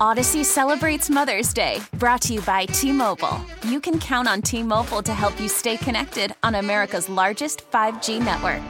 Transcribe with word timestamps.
Audacy 0.00 0.44
celebrates 0.44 1.08
Mother's 1.08 1.54
Day, 1.54 1.80
brought 1.94 2.20
to 2.22 2.34
you 2.34 2.42
by 2.42 2.66
T 2.66 2.92
Mobile. 2.92 3.40
You 3.66 3.80
can 3.80 3.98
count 3.98 4.28
on 4.28 4.42
T 4.42 4.62
Mobile 4.62 5.02
to 5.02 5.14
help 5.14 5.40
you 5.40 5.48
stay 5.48 5.78
connected 5.78 6.34
on 6.42 6.56
America's 6.56 7.08
largest 7.08 7.70
5G 7.70 8.22
network. 8.22 8.62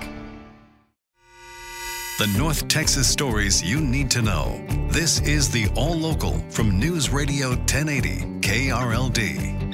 The 2.21 2.33
North 2.39 2.69
Texas 2.69 3.09
stories 3.09 3.61
you 3.61 3.81
need 3.81 4.09
to 4.13 4.23
know. 4.23 4.65
This 4.89 5.21
is 5.23 5.51
the 5.51 5.69
All 5.75 5.97
Local 5.97 6.39
from 6.49 6.79
News 6.79 7.11
Radio 7.11 7.49
1080 7.49 8.21
KRLD. 8.41 9.66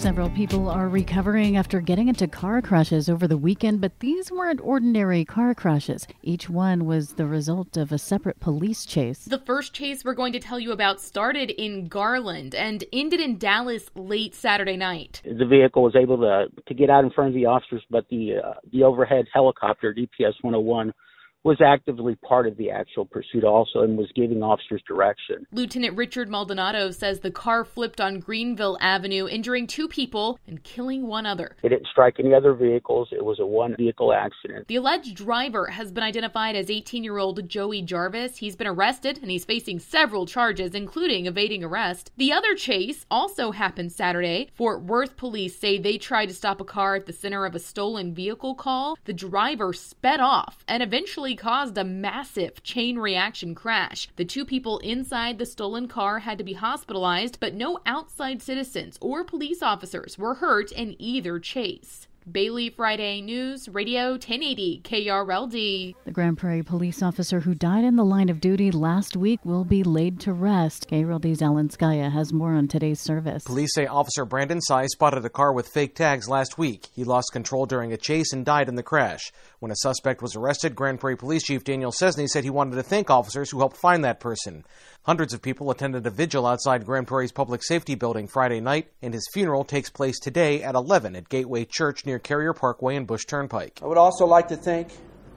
Several 0.00 0.30
people 0.30 0.70
are 0.70 0.88
recovering 0.88 1.58
after 1.58 1.82
getting 1.82 2.08
into 2.08 2.26
car 2.26 2.62
crashes 2.62 3.10
over 3.10 3.28
the 3.28 3.36
weekend, 3.36 3.82
but 3.82 4.00
these 4.00 4.32
weren't 4.32 4.58
ordinary 4.62 5.26
car 5.26 5.54
crashes. 5.54 6.08
Each 6.22 6.48
one 6.48 6.86
was 6.86 7.12
the 7.12 7.26
result 7.26 7.76
of 7.76 7.92
a 7.92 7.98
separate 7.98 8.40
police 8.40 8.86
chase. 8.86 9.26
The 9.26 9.42
first 9.44 9.74
chase 9.74 10.02
we're 10.02 10.14
going 10.14 10.32
to 10.32 10.40
tell 10.40 10.58
you 10.58 10.72
about 10.72 11.02
started 11.02 11.50
in 11.50 11.86
Garland 11.88 12.54
and 12.54 12.82
ended 12.94 13.20
in 13.20 13.36
Dallas 13.36 13.90
late 13.94 14.34
Saturday 14.34 14.78
night. 14.78 15.20
The 15.22 15.44
vehicle 15.44 15.82
was 15.82 15.94
able 15.94 16.16
to 16.16 16.46
to 16.66 16.74
get 16.74 16.88
out 16.88 17.04
in 17.04 17.10
front 17.10 17.28
of 17.28 17.34
the 17.34 17.44
officers, 17.44 17.82
but 17.90 18.06
the 18.08 18.36
uh, 18.42 18.54
the 18.72 18.84
overhead 18.84 19.26
helicopter 19.34 19.92
DPS 19.92 20.32
101 20.40 20.94
was 21.42 21.60
actively 21.64 22.16
part 22.16 22.46
of 22.46 22.56
the 22.56 22.70
actual 22.70 23.06
pursuit 23.06 23.44
also 23.44 23.80
and 23.80 23.96
was 23.96 24.10
giving 24.14 24.42
officers 24.42 24.82
direction. 24.86 25.46
Lieutenant 25.52 25.96
Richard 25.96 26.28
Maldonado 26.28 26.90
says 26.90 27.20
the 27.20 27.30
car 27.30 27.64
flipped 27.64 28.00
on 28.00 28.20
Greenville 28.20 28.76
Avenue, 28.80 29.26
injuring 29.26 29.66
two 29.66 29.88
people 29.88 30.38
and 30.46 30.62
killing 30.62 31.06
one 31.06 31.24
other. 31.24 31.56
It 31.62 31.70
didn't 31.70 31.86
strike 31.86 32.16
any 32.18 32.34
other 32.34 32.52
vehicles. 32.52 33.08
It 33.12 33.24
was 33.24 33.40
a 33.40 33.46
one 33.46 33.74
vehicle 33.76 34.12
accident. 34.12 34.68
The 34.68 34.76
alleged 34.76 35.16
driver 35.16 35.66
has 35.68 35.90
been 35.90 36.04
identified 36.04 36.56
as 36.56 36.70
18 36.70 37.02
year 37.04 37.16
old 37.16 37.48
Joey 37.48 37.80
Jarvis. 37.82 38.36
He's 38.36 38.56
been 38.56 38.66
arrested 38.66 39.18
and 39.22 39.30
he's 39.30 39.44
facing 39.44 39.78
several 39.78 40.26
charges, 40.26 40.74
including 40.74 41.26
evading 41.26 41.64
arrest. 41.64 42.12
The 42.18 42.32
other 42.32 42.54
chase 42.54 43.06
also 43.10 43.50
happened 43.50 43.92
Saturday. 43.92 44.50
Fort 44.54 44.82
Worth 44.82 45.16
police 45.16 45.58
say 45.58 45.78
they 45.78 45.96
tried 45.96 46.26
to 46.26 46.34
stop 46.34 46.60
a 46.60 46.64
car 46.64 46.96
at 46.96 47.06
the 47.06 47.12
center 47.12 47.46
of 47.46 47.54
a 47.54 47.58
stolen 47.58 48.12
vehicle 48.12 48.54
call. 48.54 48.98
The 49.04 49.14
driver 49.14 49.72
sped 49.72 50.20
off 50.20 50.64
and 50.68 50.82
eventually 50.82 51.29
caused 51.36 51.76
a 51.78 51.84
massive 51.84 52.62
chain 52.62 52.98
reaction 52.98 53.54
crash. 53.54 54.08
The 54.16 54.24
two 54.24 54.44
people 54.44 54.78
inside 54.78 55.38
the 55.38 55.46
stolen 55.46 55.88
car 55.88 56.20
had 56.20 56.38
to 56.38 56.44
be 56.44 56.54
hospitalized, 56.54 57.38
but 57.40 57.54
no 57.54 57.78
outside 57.86 58.42
citizens 58.42 58.98
or 59.00 59.24
police 59.24 59.62
officers 59.62 60.18
were 60.18 60.34
hurt 60.34 60.72
in 60.72 60.96
either 60.98 61.38
chase. 61.38 62.06
Bailey 62.30 62.68
Friday 62.68 63.22
News, 63.22 63.66
Radio 63.70 64.10
1080 64.10 64.82
KRLD. 64.84 65.94
The 66.04 66.10
Grand 66.10 66.36
Prairie 66.36 66.62
police 66.62 67.02
officer 67.02 67.40
who 67.40 67.54
died 67.54 67.82
in 67.82 67.96
the 67.96 68.04
line 68.04 68.28
of 68.28 68.40
duty 68.40 68.70
last 68.70 69.16
week 69.16 69.40
will 69.42 69.64
be 69.64 69.82
laid 69.82 70.20
to 70.20 70.34
rest. 70.34 70.88
KRLD's 70.90 71.40
Alan 71.40 71.70
Scaia 71.70 72.12
has 72.12 72.32
more 72.32 72.52
on 72.52 72.68
today's 72.68 73.00
service. 73.00 73.44
Police 73.44 73.74
say 73.74 73.86
Officer 73.86 74.26
Brandon 74.26 74.60
Tsai 74.60 74.86
spotted 74.86 75.24
a 75.24 75.30
car 75.30 75.52
with 75.54 75.68
fake 75.68 75.94
tags 75.94 76.28
last 76.28 76.58
week. 76.58 76.88
He 76.94 77.04
lost 77.04 77.32
control 77.32 77.64
during 77.64 77.92
a 77.92 77.96
chase 77.96 78.34
and 78.34 78.44
died 78.44 78.68
in 78.68 78.74
the 78.74 78.82
crash. 78.82 79.32
When 79.60 79.72
a 79.72 79.76
suspect 79.76 80.20
was 80.20 80.36
arrested, 80.36 80.74
Grand 80.74 81.00
Prairie 81.00 81.16
Police 81.16 81.44
Chief 81.44 81.64
Daniel 81.64 81.90
Scesney 81.90 82.28
said 82.28 82.44
he 82.44 82.50
wanted 82.50 82.76
to 82.76 82.82
thank 82.82 83.08
officers 83.08 83.50
who 83.50 83.58
helped 83.60 83.78
find 83.78 84.04
that 84.04 84.20
person. 84.20 84.64
Hundreds 85.04 85.32
of 85.32 85.40
people 85.40 85.70
attended 85.70 86.06
a 86.06 86.10
vigil 86.10 86.46
outside 86.46 86.84
Grand 86.84 87.06
Prairie's 87.06 87.32
public 87.32 87.62
safety 87.64 87.94
building 87.94 88.28
Friday 88.28 88.60
night, 88.60 88.92
and 89.00 89.14
his 89.14 89.26
funeral 89.32 89.64
takes 89.64 89.88
place 89.88 90.18
today 90.18 90.62
at 90.62 90.74
11 90.74 91.16
at 91.16 91.30
Gateway 91.30 91.64
Church 91.64 92.04
near 92.04 92.18
Carrier 92.18 92.52
Parkway 92.52 92.96
and 92.96 93.06
Bush 93.06 93.24
Turnpike. 93.24 93.80
I 93.82 93.86
would 93.86 93.96
also 93.96 94.26
like 94.26 94.48
to 94.48 94.56
thank 94.56 94.88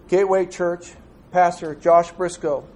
Gateway 0.10 0.48
Church 0.48 0.92
Pastor 1.32 1.76
Josh 1.76 2.12
Briscoe 2.12 2.68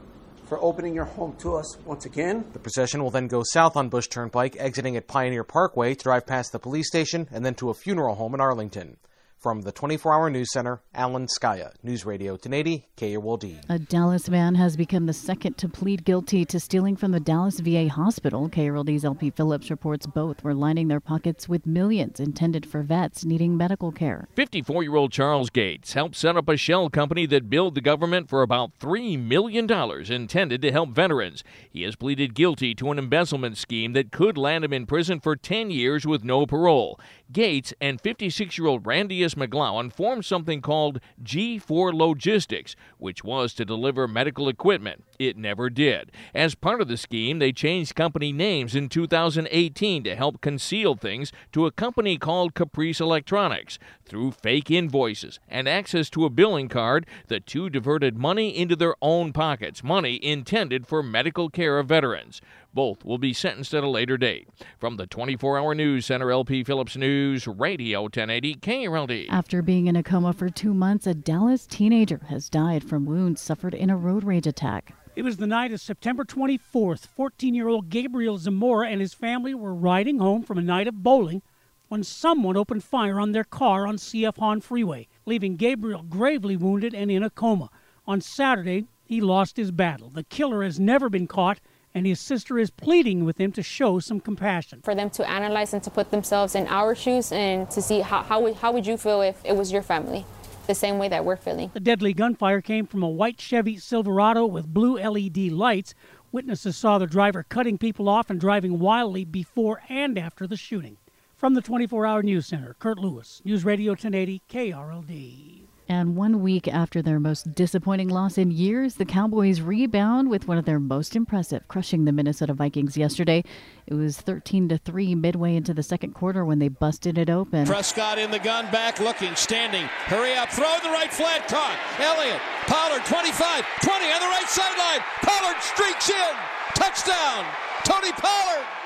for 0.46 0.64
opening 0.64 0.96
your 0.96 1.04
home 1.04 1.36
to 1.40 1.58
us 1.58 1.78
once 1.84 2.06
again. 2.06 2.46
The 2.54 2.60
procession 2.60 3.04
will 3.04 3.12
then 3.12 3.28
go 3.28 3.44
south 3.44 3.76
on 3.76 3.90
Bush 3.90 4.08
Turnpike, 4.08 4.56
exiting 4.58 4.96
at 4.96 5.08
Pioneer 5.08 5.44
Parkway 5.44 5.94
to 5.94 6.04
drive 6.04 6.26
past 6.26 6.54
the 6.54 6.60
police 6.60 6.88
station 6.88 7.28
and 7.34 7.46
then 7.46 7.56
to 7.56 7.70
a 7.70 7.74
funeral 7.74 8.16
home 8.16 8.34
in 8.34 8.40
Arlington. 8.40 8.96
From 9.40 9.62
the 9.62 9.72
24 9.72 10.14
Hour 10.14 10.30
News 10.32 10.52
Center, 10.52 10.82
Alan 10.96 11.28
Scaia, 11.28 11.72
News 11.84 12.08
Radio 12.08 12.32
1080, 12.34 12.88
KRLD. 12.98 13.66
A 13.70 13.78
Dallas 13.78 14.30
man 14.30 14.56
has 14.56 14.76
become 14.76 15.06
the 15.06 15.14
second 15.14 15.60
to 15.60 15.70
plead 15.70 16.04
guilty 16.04 16.44
to 16.46 16.60
stealing 16.60 16.96
from 16.96 17.12
the 17.12 17.20
Dallas 17.20 17.60
VA 17.60 17.88
hospital. 17.88 18.50
KRLD's 18.50 19.06
LP 19.06 19.30
Phillips 19.30 19.70
reports 19.70 20.08
both 20.08 20.44
were 20.44 20.56
lining 20.56 20.88
their 20.88 21.00
pockets 21.00 21.48
with 21.48 21.68
millions 21.68 22.20
intended 22.20 22.66
for 22.66 22.82
vets 22.82 23.26
needing 23.26 23.56
medical 23.56 23.92
care. 23.92 24.28
54 24.34 24.82
year 24.82 24.96
old 24.96 25.12
Charles 25.12 25.52
Gates 25.52 25.94
helped 25.94 26.16
set 26.16 26.36
up 26.36 26.50
a 26.50 26.58
shell 26.58 26.90
company 26.90 27.28
that 27.28 27.48
billed 27.48 27.76
the 27.76 27.82
government 27.82 28.30
for 28.30 28.42
about 28.42 28.72
$3 28.80 29.24
million 29.24 29.72
intended 30.12 30.64
to 30.64 30.72
help 30.72 30.90
veterans. 30.90 31.44
He 31.70 31.84
has 31.84 31.96
pleaded 31.96 32.34
guilty 32.34 32.74
to 32.74 32.90
an 32.90 32.98
embezzlement 32.98 33.58
scheme 33.58 33.94
that 33.94 34.12
could 34.12 34.36
land 34.36 34.66
him 34.66 34.74
in 34.74 34.88
prison 34.88 35.20
for 35.20 35.36
10 35.36 35.70
years 35.70 36.08
with 36.08 36.24
no 36.24 36.48
parole. 36.48 37.00
Gates 37.32 37.72
and 37.80 38.02
56 38.02 38.58
year 38.58 38.66
old 38.66 38.88
Randy 38.88 39.27
McGlowan 39.36 39.92
formed 39.92 40.26
something 40.26 40.62
called 40.62 41.00
G4 41.24 41.94
Logistics, 41.94 42.76
which 42.98 43.24
was 43.24 43.54
to 43.54 43.66
deliver 43.66 44.08
medical 44.08 44.50
equipment. 44.50 45.04
It 45.20 45.38
never 45.38 45.70
did. 45.70 46.12
As 46.34 46.56
part 46.56 46.82
of 46.82 46.88
the 46.88 46.98
scheme, 46.98 47.40
they 47.40 47.52
changed 47.52 47.96
company 47.96 48.32
names 48.32 48.76
in 48.76 48.90
2018 48.90 50.04
to 50.04 50.16
help 50.16 50.42
conceal 50.42 50.96
things 50.96 51.32
to 51.52 51.66
a 51.66 51.72
company 51.72 52.18
called 52.18 52.54
Caprice 52.54 53.00
Electronics. 53.00 53.80
Through 54.06 54.32
fake 54.32 54.72
invoices 54.72 55.40
and 55.48 55.68
access 55.68 56.10
to 56.12 56.26
a 56.26 56.30
billing 56.30 56.70
card, 56.70 57.06
the 57.28 57.40
two 57.40 57.70
diverted 57.70 58.18
money 58.18 58.58
into 58.58 58.76
their 58.76 58.96
own 59.02 59.34
pockets, 59.34 59.84
money 59.84 60.24
intended 60.24 60.88
for 60.88 61.04
medical 61.04 61.50
care 61.50 61.80
of 61.80 61.88
veterans. 61.88 62.42
Both 62.74 63.04
will 63.04 63.18
be 63.18 63.34
sentenced 63.34 63.74
at 63.74 63.84
a 63.84 63.90
later 63.90 64.18
date. 64.18 64.48
From 64.78 64.98
the 64.98 65.08
24 65.08 65.58
hour 65.58 65.74
news 65.74 66.06
center, 66.06 66.32
LP 66.32 66.64
Phillips 66.64 66.96
News, 66.96 67.48
Radio 67.48 68.04
1080 68.04 68.56
KRLD. 68.56 69.28
After 69.30 69.62
being 69.62 69.88
in 69.88 69.96
a 69.96 70.04
coma 70.04 70.34
for 70.34 70.50
two 70.50 70.74
months, 70.74 71.08
a 71.08 71.14
Dallas 71.14 71.66
teenager 71.66 72.22
has 72.30 72.50
died 72.50 72.84
from 72.84 73.06
wounds 73.06 73.42
suffered 73.42 73.74
in 73.74 73.90
a 73.90 73.98
road 73.98 74.24
rage 74.24 74.48
attack. 74.48 74.94
It 75.16 75.24
was 75.24 75.38
the 75.38 75.48
night 75.48 75.72
of 75.72 75.82
September 75.82 76.24
24th. 76.24 77.08
14 77.08 77.56
year 77.56 77.68
old 77.68 77.90
Gabriel 77.90 78.38
Zamora 78.38 78.90
and 78.90 79.02
his 79.02 79.16
family 79.16 79.56
were 79.56 79.74
riding 79.74 80.20
home 80.20 80.44
from 80.44 80.60
a 80.60 80.62
night 80.62 80.88
of 80.88 81.02
bowling 81.02 81.42
when 81.88 82.04
someone 82.04 82.58
opened 82.58 82.84
fire 82.84 83.20
on 83.20 83.32
their 83.32 83.44
car 83.44 83.88
on 83.88 83.96
CF 83.96 84.38
Hawn 84.38 84.62
Freeway, 84.62 85.08
leaving 85.26 85.56
Gabriel 85.56 86.04
gravely 86.04 86.56
wounded 86.56 86.94
and 86.94 87.10
in 87.10 87.24
a 87.24 87.30
coma. 87.30 87.70
On 88.06 88.22
Saturday, 88.22 88.86
he 89.06 89.22
lost 89.22 89.58
his 89.58 89.72
battle. 89.72 90.10
The 90.10 90.24
killer 90.24 90.64
has 90.64 90.80
never 90.80 91.10
been 91.10 91.28
caught 91.28 91.60
and 91.98 92.06
his 92.06 92.20
sister 92.20 92.60
is 92.60 92.70
pleading 92.70 93.26
with 93.26 93.40
him 93.40 93.52
to 93.52 93.64
show 93.64 93.98
some 93.98 94.20
compassion. 94.20 94.82
For 94.84 94.94
them 94.94 95.10
to 95.10 95.28
analyze 95.28 95.74
and 95.74 95.82
to 95.82 95.90
put 95.90 96.12
themselves 96.12 96.54
in 96.54 96.68
our 96.68 96.94
shoes 96.94 97.32
and 97.32 97.70
to 97.72 97.82
see 97.82 98.02
how, 98.02 98.22
how, 98.22 98.40
would, 98.42 98.58
how 98.58 98.72
would 98.72 98.86
you 98.86 98.98
feel 98.98 99.22
if 99.22 99.44
it 99.44 99.56
was 99.56 99.72
your 99.72 99.82
family? 99.82 100.24
The 100.68 100.76
same 100.76 101.00
way 101.00 101.10
that 101.10 101.26
we're 101.26 101.38
feeling. 101.38 101.72
The 101.74 101.80
deadly 101.80 102.14
gunfire 102.14 102.62
came 102.62 102.86
from 102.86 103.02
a 103.02 103.10
white 103.10 103.42
Chevy 103.42 103.78
Silverado 103.78 104.46
with 104.46 104.72
blue 104.72 105.00
LED 105.00 105.52
lights. 105.52 105.96
Witnesses 106.32 106.78
saw 106.78 107.00
the 107.00 107.08
driver 107.08 107.42
cutting 107.42 107.80
people 107.80 108.08
off 108.08 108.30
and 108.30 108.40
driving 108.40 108.78
wildly 108.78 109.26
before 109.26 109.82
and 109.90 110.20
after 110.20 110.46
the 110.46 110.58
shooting. 110.58 110.98
From 111.36 111.56
the 111.56 111.62
24 111.62 112.06
Hour 112.06 112.22
News 112.22 112.46
Center, 112.46 112.76
Kurt 112.78 113.00
Lewis, 113.00 113.42
News 113.44 113.66
Radio 113.66 113.94
1080, 113.94 114.44
KRLD. 114.50 115.67
And 115.90 116.18
one 116.18 116.42
week 116.42 116.68
after 116.68 117.02
their 117.02 117.20
most 117.20 117.56
disappointing 117.56 118.10
loss 118.10 118.38
in 118.38 118.52
years, 118.52 118.96
the 118.96 119.06
Cowboys 119.06 119.62
rebound 119.62 120.30
with 120.30 120.46
one 120.48 120.58
of 120.58 120.66
their 120.66 120.80
most 120.80 121.16
impressive, 121.16 121.68
crushing 121.70 122.04
the 122.04 122.12
Minnesota 122.12 122.54
Vikings 122.54 122.98
yesterday. 122.98 123.44
It 123.86 123.94
was 123.94 124.20
13 124.20 124.68
to 124.70 124.78
3 124.78 125.16
midway 125.16 125.56
into 125.56 125.74
the 125.74 125.84
second 125.84 126.14
quarter 126.14 126.44
when 126.44 126.60
they 126.60 126.68
busted 126.68 127.18
it 127.18 127.30
open. 127.30 127.66
Prescott 127.66 128.20
in 128.20 128.32
the 128.32 128.40
gun, 128.40 128.70
back 128.70 129.00
looking, 129.00 129.34
standing. 129.36 129.86
Hurry 130.06 130.34
up, 130.34 130.50
throw 130.50 130.76
the 130.84 130.90
right 130.90 131.12
flat, 131.12 131.48
caught. 131.48 131.78
Elliott, 132.00 132.42
Pollard 132.68 133.06
25, 133.06 133.66
20 133.82 134.06
on 134.12 134.20
the 134.20 134.28
right 134.28 134.50
sideline. 134.50 135.00
Pollard 135.24 135.62
streaks 135.62 136.10
in. 136.10 136.36
Touchdown, 136.76 137.46
Tony 137.86 138.12
Pollard. 138.12 138.77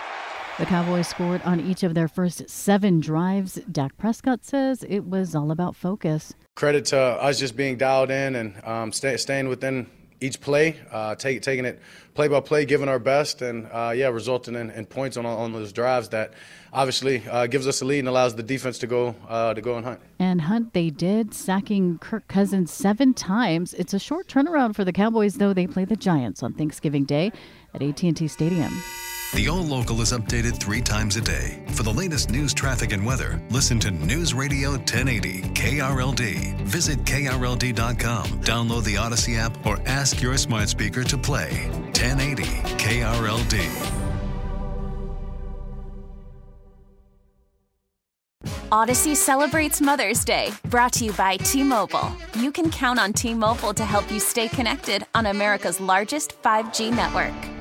The 0.59 0.65
Cowboys 0.65 1.07
scored 1.07 1.41
on 1.43 1.59
each 1.59 1.81
of 1.81 1.93
their 1.95 2.07
first 2.07 2.49
seven 2.49 2.99
drives. 2.99 3.55
Dak 3.71 3.97
Prescott 3.97 4.43
says 4.45 4.83
it 4.87 5.05
was 5.05 5.33
all 5.33 5.49
about 5.49 5.75
focus. 5.75 6.33
Credit 6.55 6.85
to 6.85 6.99
us 6.99 7.39
just 7.39 7.55
being 7.55 7.77
dialed 7.77 8.11
in 8.11 8.35
and 8.35 8.63
um, 8.65 8.91
stay, 8.91 9.17
staying 9.17 9.47
within 9.47 9.87
each 10.19 10.39
play, 10.39 10.75
uh, 10.91 11.15
take, 11.15 11.41
taking 11.41 11.65
it 11.65 11.79
play 12.13 12.27
by 12.27 12.39
play, 12.39 12.65
giving 12.65 12.87
our 12.87 12.99
best, 12.99 13.41
and 13.41 13.67
uh, 13.71 13.91
yeah, 13.95 14.07
resulting 14.09 14.55
in, 14.55 14.69
in, 14.71 14.85
points 14.85 15.17
on, 15.17 15.25
on 15.25 15.51
those 15.51 15.73
drives 15.73 16.09
that 16.09 16.33
obviously 16.71 17.23
uh, 17.27 17.47
gives 17.47 17.65
us 17.65 17.81
a 17.81 17.85
lead 17.85 17.99
and 17.99 18.07
allows 18.07 18.35
the 18.35 18.43
defense 18.43 18.77
to 18.77 18.87
go 18.87 19.15
uh, 19.27 19.53
to 19.53 19.61
go 19.61 19.77
and 19.77 19.85
hunt. 19.85 19.99
And 20.19 20.41
hunt 20.41 20.73
they 20.73 20.91
did, 20.91 21.33
sacking 21.33 21.97
Kirk 21.97 22.27
Cousins 22.27 22.71
seven 22.71 23.15
times. 23.15 23.73
It's 23.73 23.95
a 23.95 23.99
short 23.99 24.27
turnaround 24.27 24.75
for 24.75 24.85
the 24.85 24.93
Cowboys, 24.93 25.35
though. 25.35 25.53
They 25.53 25.65
play 25.65 25.85
the 25.85 25.95
Giants 25.95 26.43
on 26.43 26.53
Thanksgiving 26.53 27.05
Day 27.05 27.31
at 27.73 27.81
AT&T 27.81 28.27
Stadium. 28.27 28.71
The 29.33 29.47
All 29.47 29.63
Local 29.63 30.01
is 30.01 30.11
updated 30.11 30.57
three 30.57 30.81
times 30.81 31.15
a 31.15 31.21
day. 31.21 31.63
For 31.67 31.83
the 31.83 31.93
latest 31.93 32.31
news, 32.31 32.53
traffic, 32.53 32.91
and 32.91 33.05
weather, 33.05 33.41
listen 33.49 33.79
to 33.79 33.89
News 33.89 34.33
Radio 34.33 34.71
1080 34.71 35.43
KRLD. 35.53 36.59
Visit 36.63 36.99
KRLD.com, 37.05 38.25
download 38.41 38.83
the 38.83 38.95
Audacy 38.95 39.37
app, 39.37 39.65
or 39.65 39.79
ask 39.85 40.21
your 40.21 40.35
smart 40.35 40.67
speaker 40.67 41.05
to 41.05 41.17
play 41.17 41.69
1080 41.93 42.43
KRLD. 42.75 43.69
Audacy 48.69 49.15
celebrates 49.15 49.79
Mother's 49.79 50.25
Day, 50.25 50.51
brought 50.65 50.91
to 50.93 51.05
you 51.05 51.13
by 51.13 51.37
T 51.37 51.63
Mobile. 51.63 52.11
You 52.35 52.51
can 52.51 52.69
count 52.69 52.99
on 52.99 53.13
T 53.13 53.33
Mobile 53.33 53.73
to 53.75 53.85
help 53.85 54.11
you 54.11 54.19
stay 54.19 54.49
connected 54.49 55.05
on 55.15 55.27
America's 55.27 55.79
largest 55.79 56.41
5G 56.41 56.93
network. 56.93 57.60